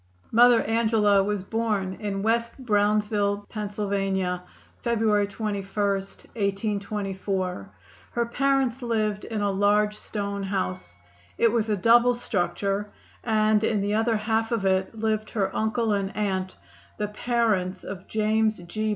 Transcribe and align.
Mother 0.31 0.63
Angela 0.63 1.21
was 1.23 1.43
born 1.43 1.97
in 1.99 2.23
West 2.23 2.57
Brownsville, 2.57 3.45
Pa., 3.49 3.67
February 3.67 5.27
21, 5.27 5.63
1824. 5.63 7.69
Her 8.09 8.25
parents 8.25 8.81
lived 8.81 9.25
in 9.25 9.41
a 9.41 9.51
large 9.51 9.95
stone 9.95 10.41
house. 10.41 10.97
It 11.37 11.51
was 11.51 11.69
a 11.69 11.77
double 11.77 12.15
structure, 12.15 12.89
and 13.23 13.63
in 13.63 13.79
the 13.79 13.93
other 13.93 14.15
half 14.17 14.51
of 14.51 14.65
it 14.65 14.97
lived 14.97 15.29
her 15.29 15.55
uncle 15.55 15.93
and 15.93 16.17
aunt, 16.17 16.55
the 16.97 17.09
parents 17.09 17.83
of 17.83 18.07
James 18.07 18.57
G. 18.57 18.89